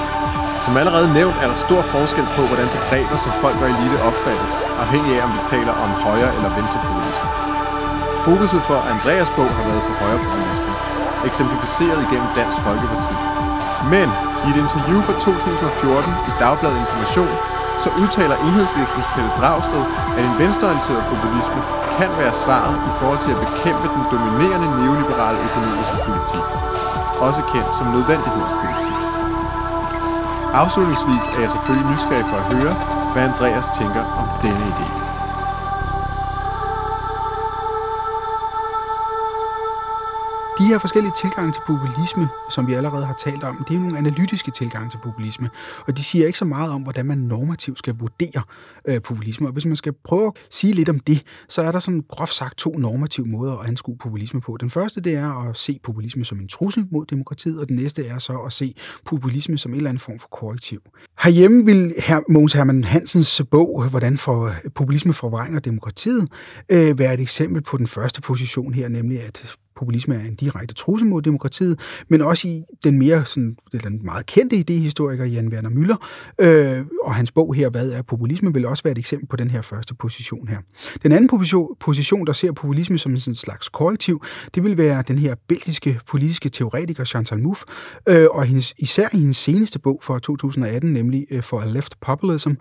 Som 0.65 0.73
allerede 0.81 1.09
nævnt 1.19 1.37
er 1.43 1.47
der 1.51 1.57
stor 1.65 1.81
forskel 1.95 2.27
på, 2.35 2.41
hvordan 2.49 2.69
begreber 2.77 3.17
som 3.23 3.31
folk 3.43 3.57
og 3.63 3.67
elite 3.73 3.97
opfattes, 4.09 4.53
afhængig 4.83 5.11
af 5.15 5.21
om 5.27 5.31
vi 5.35 5.41
taler 5.53 5.73
om 5.83 5.91
højre 6.05 6.31
eller 6.37 6.51
venstrepopulisme. 6.57 7.29
Fokuset 8.25 8.61
for 8.69 8.79
Andreas 8.93 9.29
bog 9.37 9.49
har 9.57 9.65
været 9.69 9.83
på 9.87 9.93
højrepopulisme, 10.01 10.71
eksemplificeret 11.29 11.99
igennem 12.05 12.29
Dansk 12.39 12.57
Folkeparti. 12.67 13.15
Men 13.93 14.07
i 14.45 14.47
et 14.53 14.57
interview 14.63 14.99
fra 15.07 15.13
2014 15.13 16.11
i 16.29 16.31
Dagbladet 16.41 16.81
Information 16.85 17.35
så 17.83 17.89
udtaler 18.01 18.37
enhedslistens 18.47 19.07
Pelle 19.13 19.31
Dragsted, 19.39 19.83
at 20.17 20.23
en 20.29 20.35
venstreorienteret 20.41 21.03
populisme 21.11 21.61
kan 21.97 22.11
være 22.21 22.33
svaret 22.43 22.75
i 22.89 22.91
forhold 22.99 23.21
til 23.25 23.31
at 23.35 23.43
bekæmpe 23.45 23.87
den 23.95 24.03
dominerende 24.13 24.67
neoliberale 24.79 25.39
økonomiske 25.47 25.97
politik, 26.07 26.45
også 27.27 27.41
kendt 27.53 27.71
som 27.77 27.87
nødvendighedspolitik. 27.95 28.99
Afslutningsvis 30.61 31.23
er 31.35 31.39
jeg 31.43 31.51
selvfølgelig 31.51 31.87
nysgerrig 31.91 32.27
for 32.31 32.37
at 32.41 32.49
høre, 32.53 32.73
hvad 33.11 33.23
Andreas 33.29 33.67
tænker 33.79 34.03
om 34.21 34.27
denne 34.43 34.65
idé. 34.73 35.00
De 40.61 40.67
her 40.67 40.77
forskellige 40.77 41.13
tilgange 41.21 41.53
til 41.53 41.61
populisme, 41.67 42.27
som 42.49 42.67
vi 42.67 42.73
allerede 42.73 43.05
har 43.05 43.13
talt 43.13 43.43
om, 43.43 43.65
det 43.67 43.75
er 43.75 43.79
nogle 43.79 43.97
analytiske 43.97 44.51
tilgange 44.51 44.89
til 44.89 44.97
populisme, 45.03 45.49
og 45.87 45.97
de 45.97 46.03
siger 46.03 46.25
ikke 46.25 46.37
så 46.37 46.45
meget 46.45 46.71
om, 46.71 46.81
hvordan 46.81 47.05
man 47.05 47.17
normativt 47.17 47.77
skal 47.77 47.95
vurdere 47.99 48.41
øh, 48.87 49.01
populisme. 49.01 49.47
Og 49.47 49.53
hvis 49.53 49.65
man 49.65 49.75
skal 49.75 49.93
prøve 50.03 50.27
at 50.27 50.33
sige 50.49 50.73
lidt 50.73 50.89
om 50.89 50.99
det, 50.99 51.23
så 51.49 51.61
er 51.61 51.71
der 51.71 51.79
sådan 51.79 52.03
groft 52.09 52.33
sagt 52.33 52.57
to 52.57 52.71
normative 52.71 53.25
måder 53.25 53.57
at 53.57 53.67
anskue 53.67 53.97
populisme 53.97 54.41
på. 54.41 54.57
Den 54.57 54.69
første, 54.69 55.01
det 55.01 55.15
er 55.15 55.49
at 55.49 55.57
se 55.57 55.79
populisme 55.83 56.25
som 56.25 56.39
en 56.39 56.47
trussel 56.47 56.85
mod 56.91 57.05
demokratiet, 57.05 57.59
og 57.59 57.67
den 57.67 57.75
næste 57.75 58.07
er 58.07 58.19
så 58.19 58.37
at 58.37 58.53
se 58.53 58.75
populisme 59.05 59.57
som 59.57 59.71
en 59.71 59.77
eller 59.77 59.89
anden 59.89 60.01
form 60.01 60.19
for 60.19 60.27
korrektiv. 60.27 60.81
Herhjemme 61.23 61.65
vil 61.65 61.93
her, 61.97 62.19
Mogens 62.29 62.53
Hermann 62.53 62.83
Hansens 62.83 63.41
bog, 63.51 63.89
Hvordan 63.89 64.17
for 64.17 64.53
populisme 64.75 65.13
forvrænger 65.13 65.59
demokratiet, 65.59 66.27
øh, 66.69 66.99
være 66.99 67.13
et 67.13 67.19
eksempel 67.19 67.61
på 67.61 67.77
den 67.77 67.87
første 67.87 68.21
position 68.21 68.73
her, 68.73 68.87
nemlig 68.87 69.21
at 69.21 69.55
populisme 69.75 70.15
er 70.15 70.19
en 70.19 70.35
direkte 70.35 70.73
trussel 70.73 71.09
mod 71.09 71.21
demokratiet, 71.21 71.79
men 72.09 72.21
også 72.21 72.47
i 72.47 72.63
den 72.83 72.99
mere 72.99 73.25
sådan, 73.25 73.57
den 73.83 74.05
meget 74.05 74.25
kendte 74.25 74.55
idehistoriker 74.55 75.25
Jan 75.25 75.47
Werner 75.47 75.69
Müller, 75.69 75.95
øh, 76.45 76.85
og 77.03 77.15
hans 77.15 77.31
bog 77.31 77.55
her, 77.55 77.69
Hvad 77.69 77.91
er 77.91 78.01
populisme, 78.01 78.53
vil 78.53 78.65
også 78.65 78.83
være 78.83 78.91
et 78.91 78.97
eksempel 78.97 79.27
på 79.27 79.35
den 79.35 79.49
her 79.49 79.61
første 79.61 79.95
position 79.95 80.47
her. 80.47 80.57
Den 81.03 81.11
anden 81.11 81.39
position, 81.79 82.27
der 82.27 82.33
ser 82.33 82.51
populisme 82.51 82.97
som 82.97 83.11
en 83.11 83.35
slags 83.35 83.69
korrektiv, 83.69 84.23
det 84.55 84.63
vil 84.63 84.77
være 84.77 85.03
den 85.07 85.17
her 85.17 85.35
belgiske 85.47 85.99
politiske 86.07 86.49
teoretiker 86.49 87.03
Chantal 87.03 87.39
Mouffe, 87.39 87.65
øh, 88.09 88.27
og 88.31 88.45
hendes, 88.45 88.73
især 88.77 89.07
i 89.13 89.17
hendes 89.17 89.37
seneste 89.37 89.79
bog 89.79 89.99
fra 90.03 90.19
2018, 90.19 90.93
nemlig 90.93 91.27
øh, 91.31 91.43
For 91.43 91.59
a 91.59 91.65
Left 91.65 91.99
Populism, 91.99 92.51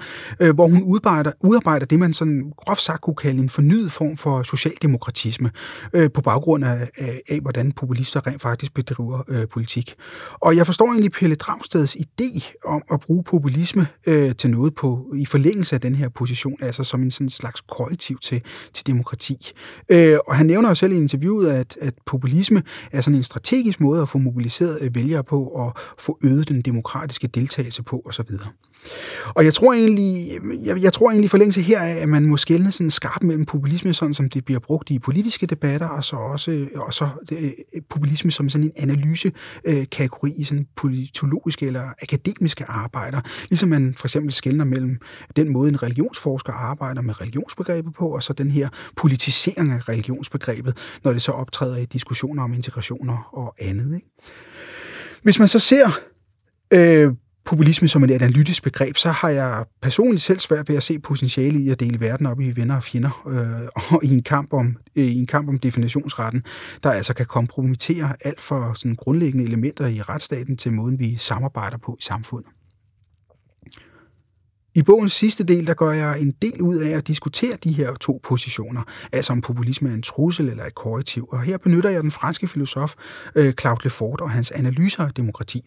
øh, 0.41 0.55
hvor 0.55 0.69
hun 0.69 0.83
udarbejder, 0.83 1.33
udarbejder 1.41 1.87
det, 1.87 1.99
man 1.99 2.13
sådan 2.13 2.53
groft 2.57 2.83
sagt 2.83 3.01
kunne 3.01 3.17
kalde 3.17 3.43
en 3.43 3.49
fornyet 3.49 3.93
form 3.93 4.17
for 4.17 4.43
socialdemokratisme, 4.43 5.51
øh, 5.93 6.11
på 6.15 6.21
baggrund 6.21 6.65
af, 6.65 6.91
af 7.01 7.21
af, 7.29 7.41
hvordan 7.41 7.73
populister 7.73 8.27
rent 8.27 8.43
faktisk 8.43 8.75
bedriver 8.75 9.23
øh, 9.29 9.49
politik. 9.49 9.95
Og 10.33 10.57
jeg 10.57 10.67
forstår 10.67 10.87
egentlig 10.87 11.13
Pelle 11.13 11.37
Dragsteds 11.37 11.97
idé 11.97 12.53
om 12.65 12.83
at 12.93 13.01
bruge 13.01 13.25
populisme 13.25 13.87
øh, 14.07 14.35
til 14.35 14.51
noget 14.51 14.75
på 14.75 15.13
i 15.17 15.27
forlængelse 15.27 15.75
af 15.75 15.81
den 15.81 15.95
her 15.95 16.09
position, 16.09 16.57
altså 16.63 16.85
som 16.85 17.03
en 17.03 17.11
sådan 17.11 17.29
slags 17.29 17.61
korrektiv 17.61 18.19
til, 18.19 18.43
til 18.75 18.87
demokrati. 18.87 19.53
Øh, 19.89 20.19
og 20.27 20.37
han 20.37 20.47
nævner 20.47 20.69
jo 20.69 20.75
selv 20.75 20.93
i 20.93 20.97
interviewet, 20.97 21.51
at, 21.51 21.79
at 21.81 21.95
populisme 22.07 22.63
er 22.93 23.01
sådan 23.01 23.17
en 23.17 23.23
strategisk 23.23 23.81
måde 23.81 24.03
at 24.03 24.09
få 24.09 24.19
mobiliseret 24.19 24.79
øh, 24.83 24.95
vælgere 24.95 25.25
på 25.25 25.45
og 25.45 25.75
få 25.99 26.19
øget 26.23 26.49
den 26.49 26.61
demokratiske 26.63 27.27
deltagelse 27.27 27.83
på 27.83 28.03
osv. 28.05 28.31
Og 29.35 29.45
jeg 29.45 29.55
tror 29.55 29.73
egentlig, 29.73 30.41
jeg, 30.65 30.83
jeg 30.83 30.93
tror 30.93 31.11
egentlig 31.11 31.31
forlængelse 31.31 31.63
her 31.63 31.81
af, 31.81 31.93
at 31.95 32.09
man 32.09 32.25
må 32.27 32.37
skælne 32.37 32.73
sådan 32.73 32.91
skarpt 32.91 33.23
mellem 33.23 33.47
populisme, 33.47 33.95
sådan 33.95 34.15
som 34.15 34.31
det 34.31 34.45
bliver 34.45 34.61
brugt 34.61 34.91
i 34.91 34.99
politiske 34.99 35.47
debatter, 35.47 35.87
og 35.87 36.05
så 36.05 36.17
også 36.17 36.67
og 36.77 36.95
så 36.95 37.09
det, 37.29 37.55
øh, 37.75 37.83
populisme 37.91 38.31
som 38.31 38.49
sådan 38.49 38.65
en 38.65 38.73
analysekategori 38.77 40.31
øh, 40.31 40.41
i 40.41 40.45
sådan 40.45 40.67
politologiske 40.77 41.67
eller 41.67 41.83
akademiske 42.03 42.65
arbejder. 42.65 43.21
Ligesom 43.49 43.69
man 43.69 43.95
for 43.99 44.07
eksempel 44.07 44.33
skældner 44.33 44.65
mellem 44.65 44.99
den 45.37 45.49
måde, 45.49 45.69
en 45.69 45.83
religionsforsker 45.83 46.53
arbejder 46.53 47.03
med 47.03 47.21
religionsbegrebet 47.21 47.95
på, 47.95 48.09
og 48.09 48.23
så 48.23 48.33
den 48.33 48.51
her 48.51 48.69
politisering 48.97 49.73
af 49.73 49.89
religionsbegrebet, 49.89 50.77
når 51.05 51.13
det 51.13 51.23
så 51.23 51.33
optræder 51.33 51.77
i 51.77 51.85
diskussioner 51.85 52.43
om 52.43 52.55
integrationer 52.55 53.29
og 53.33 53.55
andet. 53.59 53.95
Ikke? 53.95 54.07
Hvis 55.23 55.39
man 55.39 55.49
så 55.49 55.59
ser 55.59 56.01
øh, 56.71 57.13
populisme 57.51 57.89
som 57.89 58.05
et 58.05 58.11
analytisk 58.11 58.63
begreb, 58.63 58.97
så 58.97 59.11
har 59.11 59.29
jeg 59.29 59.65
personligt 59.83 60.23
selv 60.23 60.39
svært 60.39 60.69
ved 60.69 60.77
at 60.77 60.83
se 60.83 60.99
potentiale 60.99 61.61
i 61.61 61.69
at 61.69 61.81
dele 61.81 62.01
verden 62.01 62.27
op 62.27 62.41
i 62.41 62.57
venner 62.57 62.77
og 62.77 62.83
fjender, 62.83 63.29
øh, 63.29 63.69
og 63.93 64.05
i 64.05 64.13
en, 64.13 64.23
kamp 64.23 64.53
om, 64.53 64.77
øh, 64.97 65.05
i 65.05 65.19
en 65.19 65.27
kamp 65.27 65.49
om 65.49 65.59
definitionsretten, 65.59 66.43
der 66.83 66.91
altså 66.91 67.15
kan 67.15 67.27
kompromittere 67.27 68.17
alt 68.21 68.41
for 68.41 68.73
sådan 68.75 68.95
grundlæggende 68.95 69.47
elementer 69.47 69.87
i 69.87 70.03
retsstaten 70.03 70.57
til 70.57 70.73
måden, 70.73 70.99
vi 70.99 71.17
samarbejder 71.17 71.79
på 71.79 71.97
i 72.01 72.03
samfundet. 72.03 72.51
I 74.75 74.83
bogens 74.83 75.13
sidste 75.13 75.45
del, 75.45 75.67
der 75.67 75.75
gør 75.75 75.93
jeg 75.93 76.21
en 76.21 76.35
del 76.43 76.61
ud 76.61 76.77
af 76.77 76.97
at 76.97 77.09
diskutere 77.09 77.57
de 77.65 77.73
her 77.73 77.95
to 77.95 78.21
positioner, 78.23 78.83
altså 79.13 79.33
om 79.33 79.41
populisme 79.41 79.91
er 79.91 79.95
en 79.95 80.03
trussel 80.03 80.49
eller 80.49 80.65
et 80.65 80.75
korrektiv. 80.75 81.29
Og 81.33 81.43
her 81.43 81.59
benytter 81.59 81.91
jeg 81.91 82.03
den 82.03 82.11
franske 82.11 82.49
filosof 82.49 82.95
øh, 83.35 83.53
Claude 83.61 83.81
Lefort 83.85 84.21
og 84.21 84.31
hans 84.31 84.51
analyser 84.51 85.05
af 85.05 85.11
demokrati. 85.11 85.65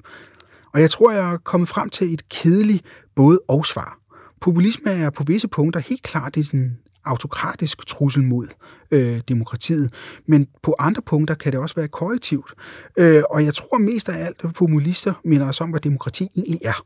Og 0.73 0.81
jeg 0.81 0.91
tror, 0.91 1.11
jeg 1.11 1.33
er 1.33 1.37
kommet 1.37 1.69
frem 1.69 1.89
til 1.89 2.13
et 2.13 2.29
kedeligt 2.29 2.85
både 3.15 3.39
og 3.47 3.65
svar. 3.65 3.99
Populisme 4.41 4.91
er 4.91 5.09
på 5.09 5.23
visse 5.23 5.47
punkter 5.47 5.79
helt 5.79 6.03
klart 6.03 6.37
en 6.37 6.77
autokratisk 7.05 7.87
trussel 7.87 8.23
mod 8.23 8.47
øh, 8.91 9.21
demokratiet, 9.27 9.93
men 10.27 10.47
på 10.63 10.75
andre 10.79 11.01
punkter 11.01 11.35
kan 11.35 11.51
det 11.51 11.59
også 11.59 11.75
være 11.75 11.87
korrektivt. 11.87 12.53
Øh, 12.97 13.23
og 13.29 13.45
jeg 13.45 13.53
tror 13.53 13.77
mest 13.77 14.09
af 14.09 14.25
alt, 14.25 14.41
at 14.43 14.53
populister 14.53 15.13
minder 15.25 15.47
os 15.47 15.61
om, 15.61 15.69
hvad 15.69 15.79
demokrati 15.79 16.27
egentlig 16.35 16.59
er. 16.63 16.85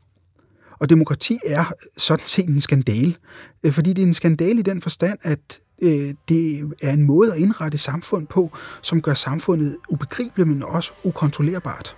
Og 0.80 0.90
demokrati 0.90 1.38
er 1.44 1.72
sådan 1.96 2.26
set 2.26 2.48
en 2.48 2.60
skandale, 2.60 3.14
øh, 3.62 3.72
fordi 3.72 3.92
det 3.92 4.02
er 4.02 4.06
en 4.06 4.14
skandale 4.14 4.58
i 4.58 4.62
den 4.62 4.82
forstand, 4.82 5.18
at 5.22 5.60
øh, 5.82 6.14
det 6.28 6.72
er 6.82 6.92
en 6.92 7.02
måde 7.02 7.32
at 7.32 7.38
indrette 7.38 7.78
samfund 7.78 8.26
på, 8.26 8.50
som 8.82 9.02
gør 9.02 9.14
samfundet 9.14 9.76
ubegribeligt, 9.88 10.48
men 10.48 10.62
også 10.62 10.92
ukontrollerbart 11.04 11.96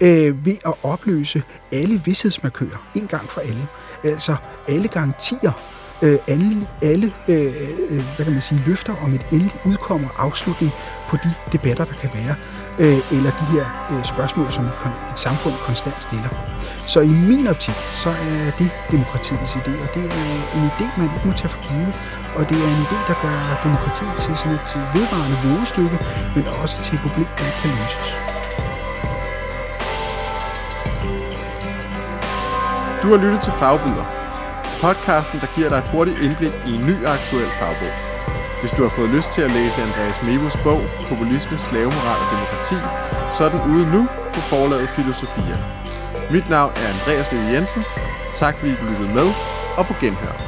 øh, 0.00 0.46
ved 0.46 0.56
at 0.66 0.74
opløse 0.82 1.42
alle 1.72 2.02
vidshedsmarkører 2.04 2.90
en 2.94 3.06
gang 3.06 3.28
for 3.30 3.40
alle. 3.40 3.66
Altså 4.04 4.36
alle 4.68 4.88
garantier, 4.88 5.52
øh, 6.02 6.18
alle, 6.28 6.68
alle 6.82 7.12
øh, 7.28 7.46
øh 7.90 8.02
hvad 8.16 8.24
kan 8.24 8.32
man 8.32 8.42
sige, 8.42 8.62
løfter 8.66 8.94
om 9.04 9.14
et 9.14 9.26
endeligt 9.32 9.56
udkom 9.66 10.04
og 10.04 10.24
afslutning 10.24 10.72
på 11.08 11.16
de 11.16 11.34
debatter, 11.52 11.84
der 11.84 11.94
kan 12.00 12.10
være, 12.14 12.34
øh, 12.78 13.16
eller 13.16 13.30
de 13.30 13.44
her 13.44 13.64
øh, 13.92 14.04
spørgsmål, 14.04 14.52
som 14.52 14.64
et 14.64 15.18
samfund 15.18 15.54
konstant 15.66 16.02
stiller. 16.02 16.30
Så 16.86 17.00
i 17.00 17.14
min 17.28 17.46
optik, 17.46 17.74
så 18.02 18.10
er 18.10 18.50
det 18.58 18.70
demokratiets 18.90 19.52
idé, 19.52 19.72
og 19.84 19.88
det 19.94 20.04
er 20.04 20.24
en 20.56 20.64
idé, 20.72 20.98
man 20.98 21.10
ikke 21.14 21.28
må 21.28 21.32
tage 21.32 21.48
for 21.48 21.62
givet, 21.68 21.94
og 22.38 22.48
det 22.48 22.56
er 22.64 22.68
en 22.76 22.82
idé, 22.86 22.98
der 23.10 23.16
gør 23.24 23.38
demokratiet 23.66 24.14
til 24.22 24.36
sådan 24.36 24.52
et 24.52 24.70
vedvarende 24.94 25.38
vågestykke, 25.46 25.96
men 26.36 26.44
også 26.62 26.82
til 26.82 26.94
et 26.94 27.00
problem, 27.06 27.28
der 27.38 27.44
ikke 27.48 27.60
kan 27.62 27.70
løses. 27.80 28.08
Du 33.02 33.06
har 33.12 33.18
lyttet 33.24 33.40
til 33.46 33.52
Fagbyder, 33.60 34.06
podcasten, 34.84 35.40
der 35.40 35.48
giver 35.54 35.68
dig 35.68 35.78
et 35.78 35.88
hurtigt 35.92 36.18
indblik 36.26 36.54
i 36.68 36.70
en 36.78 36.86
ny 36.90 36.96
og 37.06 37.12
aktuel 37.18 37.50
fagbog. 37.58 37.94
Hvis 38.60 38.72
du 38.76 38.82
har 38.82 38.92
fået 38.98 39.10
lyst 39.16 39.30
til 39.36 39.42
at 39.42 39.52
læse 39.58 39.82
Andreas 39.86 40.18
Mevos 40.22 40.56
bog, 40.66 40.82
Populisme, 41.08 41.58
Slavemoral 41.58 42.20
og 42.24 42.28
Demokrati, 42.34 42.78
så 43.36 43.40
er 43.46 43.50
den 43.54 43.62
ude 43.74 43.86
nu 43.94 44.02
på 44.34 44.40
forlaget 44.40 44.88
Filosofia. 44.88 45.56
Mit 46.30 46.48
navn 46.48 46.72
er 46.76 46.86
Andreas 46.94 47.32
Løve 47.32 47.48
Jensen. 47.52 47.82
Tak 48.34 48.54
fordi 48.58 48.72
du 48.80 48.84
lyttede 48.90 49.14
med, 49.14 49.28
og 49.78 49.86
på 49.86 49.94
genhør. 50.00 50.47